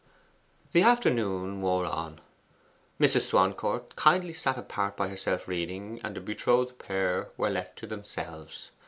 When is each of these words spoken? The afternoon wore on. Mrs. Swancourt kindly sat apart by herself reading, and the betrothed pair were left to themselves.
The 0.73 0.81
afternoon 0.81 1.61
wore 1.61 1.85
on. 1.85 2.21
Mrs. 2.99 3.27
Swancourt 3.29 3.95
kindly 3.95 4.33
sat 4.33 4.57
apart 4.57 4.97
by 4.97 5.09
herself 5.09 5.47
reading, 5.47 6.01
and 6.03 6.15
the 6.15 6.21
betrothed 6.21 6.79
pair 6.79 7.29
were 7.37 7.51
left 7.51 7.77
to 7.77 7.85
themselves. 7.85 8.71